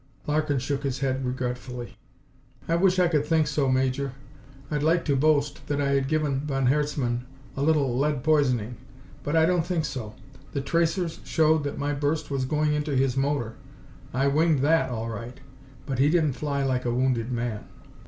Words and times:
Larkin 0.25 0.57
shook 0.57 0.81
his 0.81 0.97
head 1.01 1.23
regretfully. 1.23 1.95
"I 2.67 2.75
wish 2.75 2.97
I 2.97 3.07
could 3.07 3.23
think 3.23 3.45
so, 3.45 3.69
Major. 3.69 4.13
I'd 4.71 4.81
like 4.81 5.05
to 5.05 5.15
boast 5.15 5.67
that 5.67 5.79
I 5.79 5.89
had 5.89 6.07
given 6.07 6.39
von 6.39 6.65
Herzmann 6.65 7.27
a 7.55 7.61
little 7.61 7.95
lead 7.95 8.23
poisoning. 8.23 8.77
But 9.23 9.35
I 9.35 9.45
don't 9.45 9.63
think 9.63 9.85
so. 9.85 10.15
The 10.53 10.61
tracers 10.61 11.19
showed 11.23 11.63
that 11.65 11.77
my 11.77 11.93
burst 11.93 12.31
was 12.31 12.45
going 12.45 12.73
into 12.73 12.95
his 12.95 13.15
motor. 13.15 13.53
I 14.11 14.25
winged 14.25 14.61
that, 14.61 14.89
all 14.89 15.09
right, 15.09 15.39
but 15.85 15.99
he 15.99 16.09
didn't 16.09 16.33
fly 16.33 16.63
like 16.63 16.83
a 16.83 16.91
wounded 16.95 17.31
man." 17.31 17.65